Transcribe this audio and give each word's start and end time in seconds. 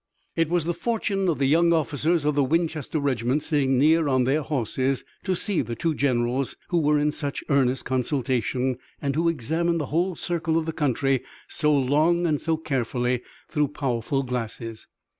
It 0.35 0.49
was 0.49 0.65
the 0.65 0.73
fortune 0.73 1.29
of 1.29 1.37
the 1.37 1.45
young 1.45 1.73
officers 1.73 2.25
of 2.25 2.33
the 2.33 2.43
Winchester 2.43 2.99
regiment 2.99 3.43
sitting 3.43 3.77
near 3.77 4.07
on 4.07 4.23
their 4.23 4.41
horses 4.41 5.03
to 5.25 5.35
see 5.35 5.61
the 5.61 5.75
two 5.75 5.93
generals 5.93 6.55
who 6.69 6.79
were 6.79 6.97
in 6.97 7.11
such 7.11 7.43
earnest 7.49 7.85
consultation, 7.85 8.79
and 8.99 9.15
who 9.15 9.29
examined 9.29 9.79
the 9.79 9.85
whole 9.93 10.15
circle 10.15 10.57
of 10.57 10.65
the 10.65 10.73
country 10.73 11.21
so 11.47 11.71
long 11.77 12.25
and 12.25 12.41
so 12.41 12.57
carefully 12.57 13.21
through 13.47 13.67
powerful 13.67 14.23
glasses. 14.23 14.87